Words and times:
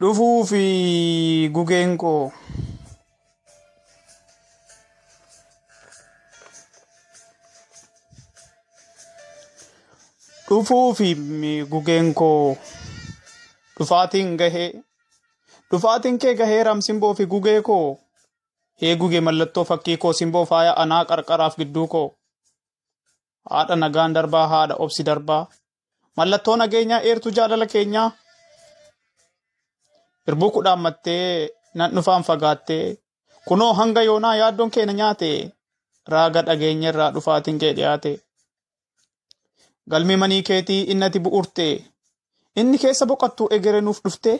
dhufuu 0.00 0.38
fi 0.50 0.62
gugeen 1.54 1.90
koo 2.02 2.22
dhufuu 10.48 10.94
fi 10.98 11.08
gugeen 11.72 12.08
koo 12.20 12.56
dhufaatiin 13.78 14.36
gahee 14.40 14.70
dhufaatiin 15.70 16.18
kee 16.24 16.34
gahee 16.40 16.62
ramsimboo 16.68 17.14
fi 17.20 17.26
gugee 17.34 17.60
koo 17.68 17.86
hee 18.82 18.94
gugee 19.02 19.20
mallattoo 19.28 19.64
fakkii 19.70 19.96
koo 20.04 20.12
simboo 20.20 20.44
faaya 20.52 20.72
anaa 20.84 21.04
qarqaraaf 21.10 21.56
gidduu 21.60 21.86
koo. 21.94 22.08
Haadha 23.50 23.76
nagaan 23.76 24.14
darbaa 24.16 24.46
haadha 24.52 24.74
obsi 24.84 25.02
darbaa. 25.08 25.42
Mallattoo 26.16 26.56
nageenyaa 26.56 27.00
eertuu 27.08 27.32
jaalala 27.38 27.66
keenyaa 27.72 28.08
Irbuu 30.28 30.50
kudhaan 30.54 30.80
mattee 30.84 31.48
nan 31.78 31.90
dhufaan 31.96 32.24
fagaattee 32.28 32.84
kunoo 33.48 33.72
hanga 33.80 34.02
yoonaa 34.08 34.36
yaaddoon 34.40 34.70
keenya 34.74 34.94
nyaate 35.00 35.30
raaga 36.12 36.42
dhageenya 36.46 36.88
irraa 36.92 37.10
dhufaatiin 37.14 37.58
kee 37.62 37.72
dhiyaate. 37.76 38.12
Galmi 39.90 40.16
manii 40.22 40.42
keetii 40.48 40.82
innati 40.92 41.20
bu'urte 41.24 41.66
inni 42.60 42.78
keessa 42.82 43.06
boqottu 43.10 43.48
egere 43.56 43.80
nuuf 43.86 44.00
dhufte 44.04 44.32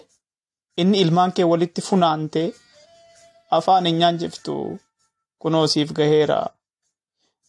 inni 0.83 1.01
ilmaan 1.05 1.33
kee 1.37 1.47
walitti 1.53 1.81
funaante 1.89 2.43
afaan 3.59 3.87
hin 3.91 3.99
nyaanjiftu 4.03 4.55
kunoo 5.43 5.67
siif 5.73 5.93
gaheera. 5.99 6.39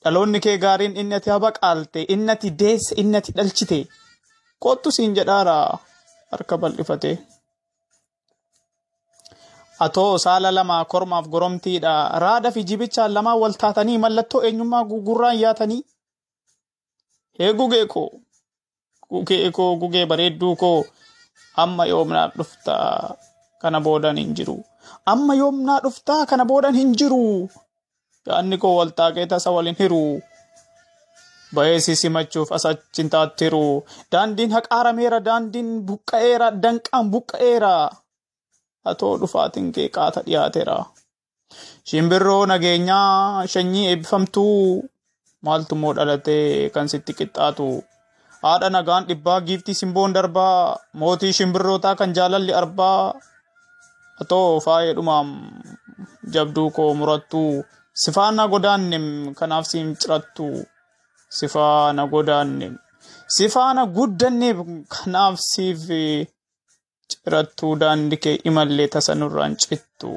Dhaloonni 0.04 0.40
kee 0.46 0.58
gaariin 0.64 0.98
inni 1.02 1.16
ati 1.20 1.30
habaqaalte 1.36 2.02
inni 2.16 2.32
ati 2.36 2.50
deesse 2.60 2.96
inni 3.02 3.18
ati 3.22 3.32
dhalchite 3.38 3.80
kottu 4.64 4.92
siin 4.98 5.16
jedhaara 5.18 5.56
harka 6.32 6.58
bal'ifate. 6.62 7.12
Atoo 9.80 10.18
saala 10.18 10.52
lama 10.52 10.86
kormaaf 10.86 11.28
goromtiidha. 11.28 11.94
Raada 12.24 12.52
fi 12.52 12.64
jibichaan 12.64 13.14
lamaan 13.14 13.40
wal 13.40 13.54
taatanii 13.64 13.98
mallattoo 13.98 14.42
eenyummaa 14.48 14.84
gugurraan 14.92 15.40
yaatanii. 15.40 15.82
Hee 17.40 17.54
gugee 17.54 17.86
koo, 17.86 18.10
gugee 19.12 19.52
koo, 19.52 19.76
gugee 19.82 20.06
bareedduu 20.06 20.56
koo, 20.56 20.86
amma 21.64 21.86
yoomnaa 21.86 22.28
dhuftaa 22.38 23.16
kana 23.62 23.82
boodan 23.82 24.18
hin 24.18 24.32
jiru. 24.38 24.56
Amma 25.06 25.34
yoomnaa 25.42 25.80
dhuftaa 25.84 26.26
kana 26.26 26.46
boodan 26.46 26.76
hin 26.76 26.96
jiru. 27.02 27.50
Yaanni 28.28 28.58
koo 28.58 28.76
wal 28.78 28.92
taaqee 29.02 29.26
tasa 29.34 29.52
waliin 29.52 29.76
hiru. 29.80 30.22
Bahee 31.56 31.80
si 31.80 31.96
simachuuf 31.96 32.52
asachin 32.52 33.10
taattiru. 33.10 33.84
Daandiin 34.12 34.52
haqaarameera, 34.56 35.20
daandiin 35.28 35.70
buqqa'eera, 35.88 36.48
danqaan 36.64 37.12
buqqa'eera. 37.12 37.74
Atoo 38.92 39.14
dhufaatiin 39.22 39.72
kee 39.76 39.88
qaata 39.96 40.22
dhiyaateera. 40.26 40.78
Shimbirroo 41.90 42.46
nageenyaa 42.52 43.48
shanyii 43.54 43.86
eebbifamtuu 43.92 44.84
maaltu 45.46 45.76
moo 45.82 45.94
dhalatee 45.98 46.70
kan 46.74 46.88
sitti 46.94 47.14
qixxaatu. 47.20 47.68
Haadha 48.44 48.70
nagaan 48.76 49.08
dhibbaa 49.10 49.40
giiftii 49.48 49.74
simboon 49.82 50.14
darbaa 50.16 50.78
mootii 51.02 51.34
shimbirrootaa 51.38 51.96
kan 52.00 52.14
jaalalli 52.18 52.54
arbaa. 52.62 53.14
Atoo 54.22 54.60
faayee 54.66 54.94
dhumaam 54.98 55.30
jabduu 56.34 56.70
koo 56.78 56.92
murattuu 57.00 57.52
sifaana 58.04 58.48
godaannem 58.54 59.08
kanaaf 59.40 59.66
siin 59.72 59.90
cirattu. 60.02 60.48
Sifaana 61.40 62.04
godaannem 62.14 62.74
sifaana 63.38 63.84
guddanneef 63.96 64.58
kanaaf 64.96 65.36
siif 65.52 65.82
cirattuu 67.12 67.74
daandii 67.82 68.18
kee 68.24 68.36
imallee 68.50 68.88
tasa 68.96 69.16
nurraan 69.16 69.56
cittu 69.64 70.12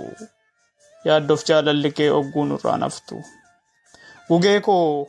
yaaddoof 1.09 1.43
jaalalli 1.49 1.91
kee 1.99 2.11
ogguu 2.19 2.45
nurraan 2.51 2.83
haftu. 2.87 3.17
Gugee 4.29 4.61
koo 4.61 5.09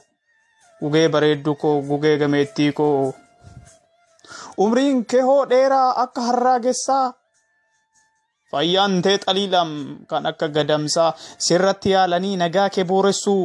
gugee 0.82 1.08
bareedduu 1.14 1.56
koo 1.62 1.76
gugee 1.90 2.18
gameettii 2.22 2.72
koo 2.80 3.14
umriin 4.64 5.06
kee 5.06 5.22
hoo 5.30 5.42
dheeraa 5.50 5.90
akka 6.04 6.22
harraagessaa 6.28 7.06
fayyaan 8.52 9.02
tee 9.06 9.18
xaliilam 9.26 9.72
kan 10.10 10.26
akka 10.32 10.48
gadamsaa 10.58 11.12
sirratti 11.48 11.92
yaalanii 11.96 12.36
nagaa 12.44 12.70
kee 12.76 12.84
booressuu 12.92 13.44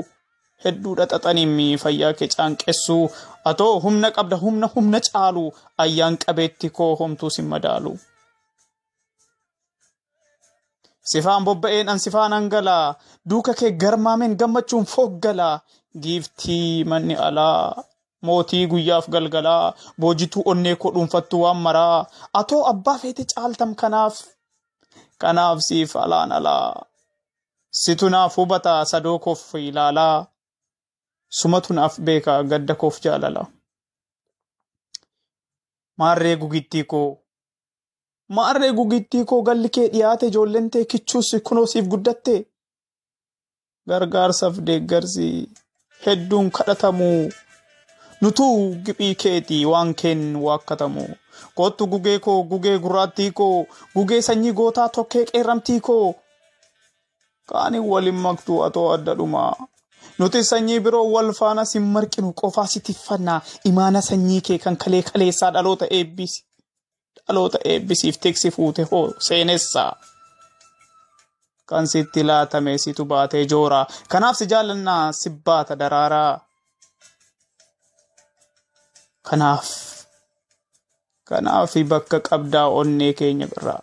hedduu 0.64 0.94
dhaxaxanii 0.98 1.76
fayyaa 1.84 2.12
kee 2.20 2.28
caanqessuu 2.36 3.04
atoo 3.50 3.74
humna 3.84 4.10
qabda 4.18 4.36
humna 4.44 4.70
humna 4.74 5.00
caalu 5.08 5.44
ayyaan 5.84 6.16
qabeetti 6.26 6.70
koo 6.78 6.92
homtuu 7.00 7.30
sin 7.36 7.46
madaalu. 7.54 7.92
Sifaan 11.10 11.44
bobba'een 11.46 11.88
an 11.92 11.98
sifaan 12.04 12.32
hangalaa 12.36 12.86
duuka 13.30 13.52
kee 13.58 13.70
garmaameen 13.82 14.36
gammachuun 14.40 14.86
fooggalaa 14.92 15.56
giiftii 16.02 16.84
manni 16.90 17.14
alaa. 17.26 17.82
Mootii 18.26 18.66
guyyaaf 18.70 19.06
galgalaa. 19.14 19.74
Boojituu 20.00 20.42
onnee 20.50 20.76
koo 20.80 20.90
dhuunfattu 20.94 21.40
waan 21.42 21.56
maraa. 21.66 21.98
Atoo 22.40 22.62
abbaa 22.72 22.98
feete 23.02 23.24
caaltam 23.32 23.72
kanaaf. 23.80 24.16
Kanaaf 25.20 25.58
siif 25.66 25.96
alaan 26.04 26.32
alaa. 26.38 26.68
Situ 27.80 28.08
naaf 28.14 28.36
hubata 28.36 28.84
sadoo 28.90 29.18
koof 29.24 29.42
ilaalaa. 29.68 30.26
Sumatu 31.38 31.74
naaf 31.74 31.94
beeka 32.06 32.42
gadda 32.50 32.74
koof 32.74 32.96
jaalala. 33.04 33.42
Maarree 35.98 36.36
gugittii 36.36 36.84
koo 36.84 37.08
Maarree 38.28 38.72
gugittii 38.72 39.24
koo 39.24 39.42
galli 39.42 39.68
kee 39.68 39.88
dhiyaate 39.92 40.26
ijoolleen 40.26 40.70
tee 40.70 40.84
kichuus 40.84 41.30
kunoo 41.48 41.66
siif 41.66 41.86
guddatte. 41.92 42.34
Gargaarsaaf 43.88 44.56
deeggarsi 44.66 45.26
hedduun 46.06 46.50
kadhatamu. 46.50 47.10
Nutuu 48.20 48.74
giphii 48.84 49.14
keeti 49.14 49.66
waan 49.66 49.94
keen 49.94 50.36
waakkatamu. 50.44 51.04
Kottu 51.54 51.86
gugee 51.86 52.18
koo 52.18 52.42
gugee 52.44 52.78
gurraattii 52.78 53.30
koo 53.30 53.66
gugee 53.94 54.22
sanyii 54.22 54.52
gootaa 54.52 54.88
tokkee 54.88 55.24
qeerramtii 55.30 55.80
koo. 55.80 56.14
Kaaniin 57.48 57.84
waliin 57.90 58.14
maktuu 58.24 58.62
atoo 58.62 58.86
adda 58.92 59.14
dhumaa. 59.18 59.52
Nuti 60.18 60.44
sanyii 60.44 60.80
biroo 60.80 61.04
wal 61.12 61.32
faana 61.32 61.64
sin 61.64 61.82
marqinu 61.82 62.32
qofaa 62.32 62.66
si 62.66 62.80
tiffannaa 62.80 63.40
imaana 63.64 64.00
sanyii 64.02 64.40
kee 64.40 64.58
kan 64.58 64.76
kalee 64.76 65.02
kaleessaa 65.02 65.50
dhaloota 65.50 65.86
eebbisi. 65.90 66.44
Dhaloota 67.28 67.58
eebbisiif 67.64 68.18
tiksi 68.20 68.50
fuute 68.50 68.82
hoo 68.90 69.06
seenessaa. 69.18 69.92
Kan 71.66 71.86
sitti 71.88 72.24
laatame 72.24 72.78
situ 72.78 73.04
baatee 73.04 73.44
jooraa. 73.46 73.86
Kanaaf 74.08 74.36
si 74.36 74.46
jaallannaa 74.46 75.12
si 75.12 75.30
baata 75.30 75.78
daraaraa. 75.78 76.32
Kanaaf 79.28 79.68
kanaaf 81.28 81.72
bakka 81.88 82.20
qabdaa 82.20 82.68
onnee 82.68 83.12
keenya 83.12 83.46
birraa. 83.52 83.82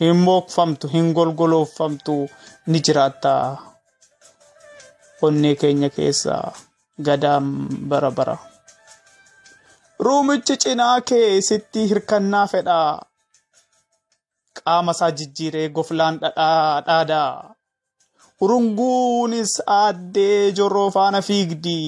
Hin 0.00 0.16
mookfamtu 0.16 0.88
hin 0.88 1.12
golgoloofamtu 1.12 2.16
ni 2.66 2.80
jiraattaa. 2.86 3.74
Onnee 5.22 5.54
keenya 5.54 5.90
keessaa 5.90 6.52
gadaan 7.02 7.44
bara 7.88 8.10
bara. 8.10 8.36
Ruumichi 10.04 10.56
cinaa 10.62 11.00
kee 11.00 11.40
sitti 11.48 11.86
hirkannaa 11.90 12.46
fedhaa. 12.52 13.02
Qaama 14.58 14.92
isaa 14.96 15.10
jijjiiree 15.18 15.68
goflaan 15.76 16.18
dhadhaa. 16.22 17.54
Urunguunis 18.44 19.52
aaddee 19.78 20.52
jorroo 20.58 20.90
faana 20.96 21.22
fiigdi. 21.28 21.78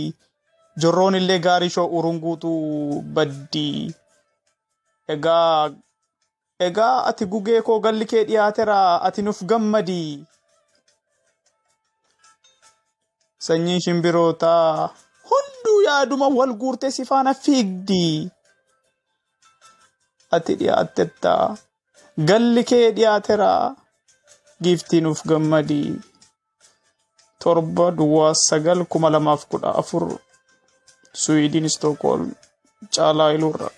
Jorroon 0.82 1.14
illee 1.20 1.38
gaarii 1.46 1.70
shoo 1.76 1.86
urunguutu 1.98 2.52
baddi. 3.14 3.68
Egaa 5.14 5.70
egaa 6.68 6.96
ati 7.10 7.26
gugee 7.32 7.62
koo 7.68 7.78
galli 7.80 8.06
kee 8.12 8.24
dhiyaateera 8.28 8.78
ati 9.08 9.22
nuuf 9.22 9.40
gammadi. 9.52 10.02
Sanyiin 13.46 13.80
shimbirootaa 13.84 14.88
hunduu 15.30 15.57
yaaduma 15.88 16.26
wal 16.38 16.52
guurtee 16.60 16.90
si 16.96 17.04
faana 17.10 17.32
fiigdi. 17.44 18.04
Ati 20.36 20.52
dhiyaattetta. 20.60 21.32
Galli 22.28 22.62
kee 22.70 22.86
dhiyaateera. 22.96 23.50
Giiftii 24.62 25.00
nuuf 25.04 25.20
gammadi. 25.30 25.82
Torba 27.42 27.86
duwwaa 27.98 28.34
sagal 28.34 28.80
kuma 28.90 29.08
lamaaf 29.14 29.42
kudha 29.50 29.70
afur. 29.80 30.04
Suwiidin 31.22 31.68
Stookholm 31.74 32.26
caalaa 32.94 33.30
iluurra. 33.36 33.68